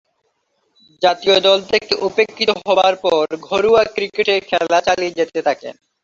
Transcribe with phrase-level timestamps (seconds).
[1.01, 5.75] জাতীয় দল থেকে উপেক্ষিত হবার পর ঘরোয়া ক্রিকেটে খেলা চালিয়ে যেতে থাকেন।